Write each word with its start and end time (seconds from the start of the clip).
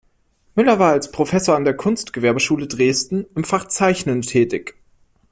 Müller 0.55 0.79
war 0.79 0.93
als 0.93 1.11
Professor 1.11 1.55
an 1.55 1.63
der 1.63 1.75
Kunstgewerbeschule 1.77 2.65
Dresden 2.65 3.27
im 3.35 3.43
Fach 3.43 3.67
Zeichnen 3.67 4.23
tätig. 4.23 4.73